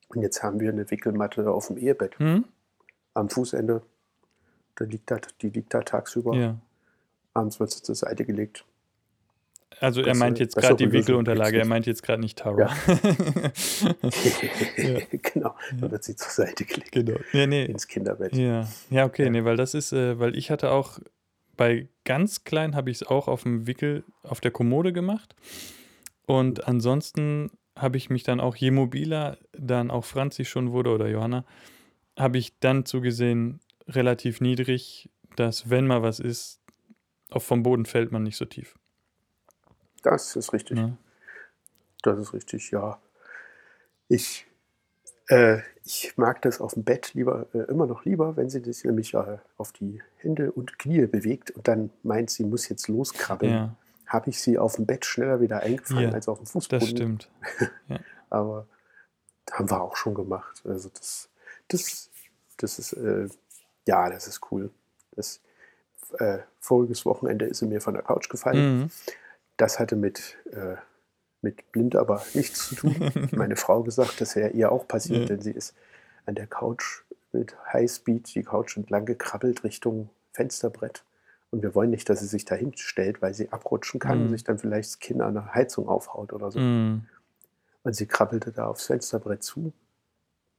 Und 0.08 0.22
jetzt 0.22 0.42
haben 0.42 0.60
wir 0.60 0.70
eine 0.70 0.90
Wickelmatte 0.90 1.50
auf 1.50 1.68
dem 1.68 1.76
Ehebett 1.78 2.18
Mhm. 2.18 2.44
am 3.14 3.28
Fußende. 3.28 3.82
Da 4.76 4.84
liegt 4.84 5.10
da, 5.10 5.18
die 5.42 5.50
liegt 5.50 5.74
da 5.74 5.82
tagsüber. 5.82 6.34
Ja. 6.34 6.56
Abends 7.34 7.60
wird 7.60 7.70
sie 7.70 7.82
zur 7.82 7.94
Seite 7.94 8.24
gelegt. 8.24 8.64
Also 9.80 10.02
er 10.02 10.14
meint 10.14 10.38
jetzt 10.38 10.56
gerade 10.56 10.76
die 10.76 10.92
Wickelunterlage, 10.92 11.58
er 11.58 11.66
meint 11.66 11.86
jetzt 11.86 12.02
gerade 12.02 12.20
nicht 12.20 12.38
Tara. 12.38 12.70
Ja. 14.76 14.98
genau, 15.10 15.54
dann 15.78 15.90
wird 15.90 16.04
sie 16.04 16.16
zur 16.16 16.30
Seite 16.30 16.64
gelegt. 16.64 16.92
genau. 16.92 17.18
Nee, 17.32 17.46
nee. 17.46 17.64
Ins 17.64 17.86
Kinderbett. 17.88 18.34
Ja, 18.34 18.68
ja, 18.90 19.04
okay, 19.06 19.24
Ja. 19.24 19.30
nee, 19.30 19.44
weil 19.44 19.56
das 19.56 19.74
ist, 19.74 19.92
äh, 19.92 20.18
weil 20.18 20.36
ich 20.36 20.50
hatte 20.50 20.70
auch 20.70 20.98
bei 21.56 21.88
ganz 22.04 22.44
klein 22.44 22.74
habe 22.74 22.90
ich 22.90 22.98
es 22.98 23.06
auch 23.06 23.28
auf 23.28 23.42
dem 23.42 23.66
Wickel 23.66 24.04
auf 24.22 24.40
der 24.40 24.50
Kommode 24.50 24.92
gemacht. 24.92 25.34
Und 26.26 26.66
ansonsten 26.66 27.50
habe 27.76 27.96
ich 27.96 28.08
mich 28.10 28.22
dann 28.22 28.40
auch, 28.40 28.56
je 28.56 28.70
mobiler 28.70 29.36
dann 29.52 29.90
auch 29.90 30.04
Franzi 30.04 30.44
schon 30.44 30.72
wurde 30.72 30.90
oder 30.90 31.08
Johanna, 31.08 31.44
habe 32.18 32.38
ich 32.38 32.58
dann 32.60 32.84
zugesehen, 32.86 33.60
relativ 33.88 34.40
niedrig, 34.40 35.10
dass 35.36 35.68
wenn 35.70 35.86
mal 35.86 36.02
was 36.02 36.20
ist, 36.20 36.60
auch 37.30 37.42
vom 37.42 37.62
Boden 37.62 37.84
fällt 37.86 38.12
man 38.12 38.22
nicht 38.22 38.36
so 38.36 38.44
tief. 38.44 38.74
Das 40.02 40.36
ist 40.36 40.52
richtig. 40.52 40.78
Ne? 40.78 40.96
Das 42.02 42.18
ist 42.18 42.32
richtig, 42.32 42.70
ja. 42.70 43.00
Ich, 44.08 44.46
äh, 45.28 45.58
ich 45.84 46.16
mag 46.16 46.42
das 46.42 46.60
auf 46.60 46.74
dem 46.74 46.84
Bett 46.84 47.14
lieber, 47.14 47.46
äh, 47.54 47.70
immer 47.70 47.86
noch 47.86 48.04
lieber, 48.04 48.36
wenn 48.36 48.48
sie 48.50 48.60
sich 48.60 48.84
nämlich 48.84 49.14
äh, 49.14 49.38
auf 49.56 49.72
die 49.72 50.02
Hände 50.16 50.50
und 50.52 50.78
Knie 50.78 51.06
bewegt 51.06 51.50
und 51.52 51.68
dann 51.68 51.90
meint, 52.02 52.30
sie 52.30 52.44
muss 52.44 52.68
jetzt 52.68 52.88
loskrabbeln. 52.88 53.52
Ja, 53.52 53.76
Habe 54.06 54.30
ich 54.30 54.40
sie 54.40 54.58
auf 54.58 54.76
dem 54.76 54.86
Bett 54.86 55.04
schneller 55.04 55.40
wieder 55.40 55.60
eingefangen 55.60 56.08
Ja, 56.08 56.12
als 56.12 56.28
auf 56.28 56.38
dem 56.38 56.46
Fußboden. 56.46 56.80
das 56.80 56.88
stimmt. 56.88 57.30
Aber 58.30 58.66
haben 59.50 59.70
wir 59.70 59.80
auch 59.80 59.96
schon 59.96 60.14
gemacht. 60.14 60.62
Also 60.64 60.88
das, 60.88 61.28
das, 61.68 62.10
das 62.56 62.78
ist, 62.78 62.92
äh, 62.94 63.28
ja, 63.86 64.08
das 64.10 64.26
ist 64.26 64.40
cool. 64.50 64.70
Das, 65.12 65.40
äh, 66.18 66.38
voriges 66.60 67.04
Wochenende 67.06 67.46
ist 67.46 67.58
sie 67.58 67.66
mir 67.66 67.80
von 67.80 67.94
der 67.94 68.02
Couch 68.02 68.28
gefallen. 68.28 68.80
Mhm. 68.80 68.90
Das 69.60 69.78
hatte 69.78 69.96
mit, 69.96 70.38
äh, 70.52 70.76
mit 71.42 71.70
blind 71.72 71.96
aber 71.96 72.22
nichts 72.34 72.68
zu 72.68 72.74
tun. 72.76 72.94
Meine 73.32 73.56
Frau 73.56 73.82
gesagt, 73.82 74.20
das 74.20 74.36
wäre 74.36 74.50
ihr 74.50 74.72
auch 74.72 74.88
passiert, 74.88 75.20
Ja. 75.20 75.26
denn 75.26 75.40
sie 75.42 75.50
ist 75.52 75.74
an 76.26 76.34
der 76.34 76.46
Couch 76.46 77.02
mit 77.32 77.56
Highspeed 77.72 78.34
die 78.34 78.42
Couch 78.42 78.76
entlang 78.76 79.04
gekrabbelt 79.04 79.62
Richtung 79.64 80.10
Fensterbrett. 80.32 81.04
Und 81.50 81.62
wir 81.62 81.74
wollen 81.74 81.90
nicht, 81.90 82.08
dass 82.08 82.20
sie 82.20 82.26
sich 82.26 82.44
dahin 82.44 82.76
stellt, 82.76 83.22
weil 83.22 83.34
sie 83.34 83.50
abrutschen 83.52 84.00
kann 84.00 84.18
und 84.18 84.24
Mhm. 84.26 84.30
sich 84.30 84.44
dann 84.44 84.58
vielleicht 84.58 84.90
das 84.90 84.98
Kind 84.98 85.20
an 85.20 85.34
der 85.34 85.54
Heizung 85.54 85.88
aufhaut 85.88 86.32
oder 86.32 86.50
so. 86.50 86.58
Mhm. 86.60 87.06
Und 87.82 87.94
sie 87.96 88.06
krabbelte 88.06 88.52
da 88.52 88.66
aufs 88.66 88.86
Fensterbrett 88.86 89.42
zu. 89.42 89.72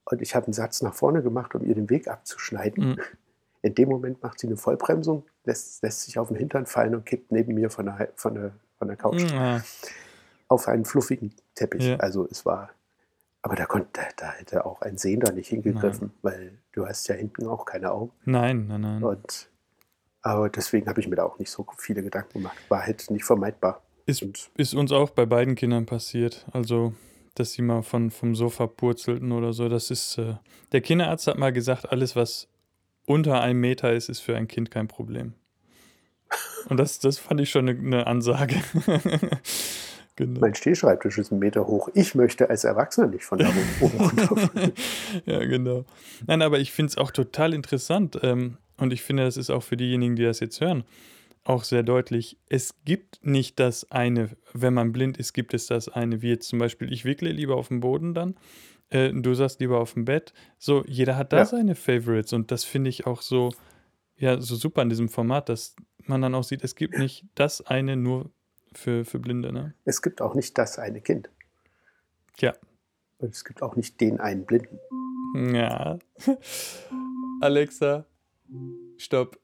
Und 0.04 0.20
ich 0.22 0.34
habe 0.34 0.46
einen 0.46 0.52
Satz 0.52 0.82
nach 0.82 0.94
vorne 0.94 1.22
gemacht, 1.22 1.54
um 1.54 1.64
ihr 1.64 1.74
den 1.74 1.88
Weg 1.90 2.08
abzuschneiden. 2.08 2.90
Mhm. 2.90 3.00
In 3.62 3.74
dem 3.74 3.88
Moment 3.88 4.22
macht 4.22 4.40
sie 4.40 4.48
eine 4.48 4.56
Vollbremsung, 4.56 5.24
lässt, 5.44 5.82
lässt 5.82 6.02
sich 6.02 6.18
auf 6.18 6.28
den 6.28 6.36
Hintern 6.36 6.66
fallen 6.66 6.94
und 6.94 7.06
kippt 7.06 7.30
neben 7.32 7.54
mir 7.54 7.70
von 7.70 7.86
der, 7.86 8.08
von 8.16 8.34
der, 8.34 8.52
von 8.82 8.88
der 8.88 8.96
Couch 8.96 9.22
Ja. 9.30 9.62
auf 10.48 10.66
einen 10.66 10.84
fluffigen 10.84 11.32
Teppich. 11.54 11.84
Ja. 11.84 11.98
Also 11.98 12.26
es 12.28 12.44
war, 12.44 12.70
aber 13.40 13.54
da 13.54 13.64
konnte, 13.64 14.00
da, 14.16 14.32
hätte 14.32 14.66
auch 14.66 14.82
ein 14.82 14.98
Sehender 14.98 15.30
nicht 15.30 15.48
hingegriffen, 15.50 16.10
weil 16.22 16.58
du 16.72 16.84
hast 16.84 17.06
ja 17.06 17.14
hinten 17.14 17.46
auch 17.46 17.64
keine 17.64 17.92
Augen. 17.92 18.10
Nein, 18.24 18.66
nein, 18.66 18.80
nein. 18.80 19.04
Und 19.04 19.48
aber 20.22 20.48
deswegen 20.48 20.88
habe 20.88 21.00
ich 21.00 21.06
mir 21.06 21.14
da 21.14 21.22
auch 21.24 21.38
nicht 21.38 21.50
so 21.50 21.64
viele 21.78 22.02
Gedanken 22.02 22.32
gemacht. 22.40 22.56
War 22.68 22.82
halt 22.84 23.08
nicht 23.12 23.24
vermeidbar. 23.24 23.82
Ist, 24.06 24.22
Und 24.22 24.50
ist 24.56 24.74
uns 24.74 24.90
auch 24.90 25.10
bei 25.10 25.26
beiden 25.26 25.54
Kindern 25.54 25.86
passiert. 25.86 26.44
Also, 26.52 26.92
dass 27.36 27.52
sie 27.52 27.62
mal 27.62 27.82
von, 27.82 28.10
vom 28.10 28.34
Sofa 28.34 28.66
purzelten 28.66 29.30
oder 29.30 29.52
so. 29.52 29.68
Das 29.68 29.92
ist. 29.92 30.18
Äh, 30.18 30.34
der 30.72 30.80
Kinderarzt 30.80 31.28
hat 31.28 31.38
mal 31.38 31.52
gesagt, 31.52 31.92
alles, 31.92 32.16
was 32.16 32.48
unter 33.06 33.40
einem 33.40 33.60
Meter 33.60 33.92
ist, 33.92 34.08
ist 34.08 34.20
für 34.20 34.36
ein 34.36 34.48
Kind 34.48 34.72
kein 34.72 34.88
Problem. 34.88 35.34
Und 36.72 36.78
das, 36.78 36.98
das 36.98 37.18
fand 37.18 37.38
ich 37.40 37.50
schon 37.50 37.68
eine, 37.68 37.78
eine 37.78 38.06
Ansage. 38.06 38.56
Genau. 40.16 40.40
Mein 40.40 40.54
Stehschreibtisch 40.54 41.16
ist 41.16 41.32
einen 41.32 41.38
Meter 41.38 41.66
hoch. 41.66 41.88
Ich 41.94 42.14
möchte 42.14 42.50
als 42.50 42.64
Erwachsener 42.64 43.06
nicht 43.06 43.24
von 43.24 43.38
da 43.38 43.50
oben 43.80 43.96
runterfallen. 43.98 44.72
Ja, 45.24 45.38
genau. 45.44 45.86
Nein, 46.26 46.42
aber 46.42 46.58
ich 46.60 46.70
finde 46.70 46.90
es 46.90 46.98
auch 46.98 47.10
total 47.10 47.54
interessant. 47.54 48.18
Ähm, 48.22 48.58
und 48.76 48.92
ich 48.92 49.00
finde, 49.00 49.24
das 49.24 49.38
ist 49.38 49.48
auch 49.48 49.62
für 49.62 49.78
diejenigen, 49.78 50.14
die 50.14 50.22
das 50.24 50.40
jetzt 50.40 50.60
hören, 50.60 50.84
auch 51.44 51.64
sehr 51.64 51.82
deutlich. 51.82 52.36
Es 52.50 52.74
gibt 52.84 53.24
nicht 53.24 53.58
das 53.58 53.90
eine, 53.90 54.28
wenn 54.52 54.74
man 54.74 54.92
blind 54.92 55.16
ist, 55.16 55.32
gibt 55.32 55.54
es 55.54 55.66
das 55.66 55.88
eine, 55.88 56.20
wie 56.20 56.28
jetzt 56.28 56.46
zum 56.48 56.58
Beispiel, 56.58 56.92
ich 56.92 57.06
wickle 57.06 57.32
lieber 57.32 57.56
auf 57.56 57.68
dem 57.68 57.80
Boden 57.80 58.12
dann. 58.12 58.34
Äh, 58.90 59.14
du 59.14 59.32
sagst 59.32 59.60
lieber 59.60 59.80
auf 59.80 59.94
dem 59.94 60.04
Bett. 60.04 60.34
So, 60.58 60.84
jeder 60.86 61.16
hat 61.16 61.32
da 61.32 61.38
Ja. 61.38 61.46
seine 61.46 61.74
Favorites. 61.74 62.34
Und 62.34 62.50
das 62.50 62.64
finde 62.64 62.90
ich 62.90 63.06
auch 63.06 63.22
so, 63.22 63.54
ja, 64.18 64.38
so 64.42 64.56
super 64.56 64.82
an 64.82 64.90
diesem 64.90 65.08
Format, 65.08 65.48
dass 65.48 65.74
man 66.08 66.20
dann 66.22 66.34
auch 66.34 66.44
sieht, 66.44 66.64
es 66.64 66.74
gibt 66.74 66.98
nicht 66.98 67.24
das 67.34 67.64
eine 67.66 67.96
nur 67.96 68.30
für, 68.72 69.04
für 69.04 69.18
Blinde, 69.18 69.52
ne? 69.52 69.74
Es 69.84 70.02
gibt 70.02 70.20
auch 70.22 70.34
nicht 70.34 70.56
das 70.58 70.78
eine 70.78 71.00
Kind. 71.00 71.30
Ja. 72.38 72.54
Und 73.18 73.34
es 73.34 73.44
gibt 73.44 73.62
auch 73.62 73.76
nicht 73.76 74.00
den 74.00 74.20
einen 74.20 74.44
Blinden. 74.46 74.78
Ja. 75.54 75.98
Alexa, 77.40 78.04
stopp. 78.98 79.38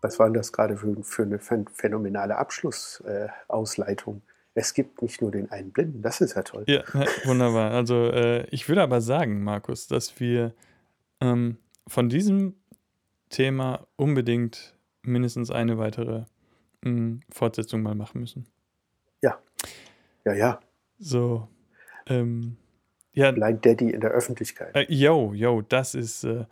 Was 0.00 0.18
war 0.18 0.26
denn 0.26 0.34
das 0.34 0.52
gerade 0.52 0.76
für, 0.76 1.02
für 1.04 1.22
eine 1.22 1.38
phän- 1.38 1.68
phänomenale 1.72 2.36
Abschlussausleitung? 2.36 4.16
Äh, 4.16 4.32
es 4.54 4.74
gibt 4.74 5.00
nicht 5.00 5.22
nur 5.22 5.30
den 5.30 5.50
einen 5.50 5.72
Blinden. 5.72 6.02
Das 6.02 6.20
ist 6.20 6.34
ja 6.34 6.42
toll. 6.42 6.64
Ja, 6.66 6.82
wunderbar. 7.24 7.70
Also 7.70 8.10
äh, 8.10 8.46
ich 8.50 8.68
würde 8.68 8.82
aber 8.82 9.00
sagen, 9.00 9.42
Markus, 9.44 9.86
dass 9.86 10.18
wir 10.20 10.52
ähm, 11.20 11.56
von 11.86 12.08
diesem 12.08 12.56
Thema 13.30 13.86
unbedingt 13.96 14.76
mindestens 15.02 15.50
eine 15.50 15.78
weitere 15.78 16.24
mh, 16.82 17.20
Fortsetzung 17.30 17.82
mal 17.82 17.94
machen 17.94 18.20
müssen. 18.20 18.46
Ja, 20.24 20.34
ja. 20.34 20.60
So, 21.00 21.48
ähm, 22.06 22.56
ja, 23.12 23.32
Blind 23.32 23.66
Daddy 23.66 23.90
in 23.90 24.00
der 24.00 24.10
Öffentlichkeit. 24.12 24.74
Äh, 24.76 24.86
yo, 24.88 25.32
yo, 25.34 25.62
das 25.62 25.96
ist, 25.96 26.22
äh, 26.22 26.44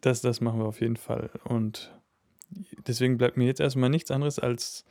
das, 0.00 0.22
das 0.22 0.40
machen 0.40 0.58
wir 0.58 0.66
auf 0.66 0.80
jeden 0.80 0.96
Fall. 0.96 1.30
Und 1.44 1.96
deswegen 2.88 3.18
bleibt 3.18 3.36
mir 3.36 3.46
jetzt 3.46 3.60
erstmal 3.60 3.90
nichts 3.90 4.10
anderes, 4.10 4.40
als 4.40 4.84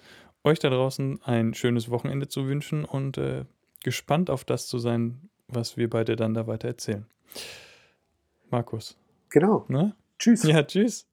euch 0.46 0.60
da 0.60 0.70
draußen 0.70 1.22
ein 1.24 1.54
schönes 1.54 1.90
Wochenende 1.90 2.30
zu 2.30 2.48
wünschen 2.48 2.86
und 2.86 3.18
äh, 3.18 3.44
gespannt 3.84 4.30
auf 4.30 4.46
das 4.46 4.68
zu 4.68 4.80
sein, 4.80 5.30
was 5.50 5.76
wir 5.76 5.90
beide 5.90 6.16
dann 6.16 6.34
da 6.34 6.48
weiter 6.48 6.70
erzählen. 6.70 7.06
Markus, 8.50 8.98
Genau. 9.30 9.66
ne? 9.68 9.94
Tschüss. 10.20 10.44
Ja, 10.44 10.64
tschüss. 10.64 11.06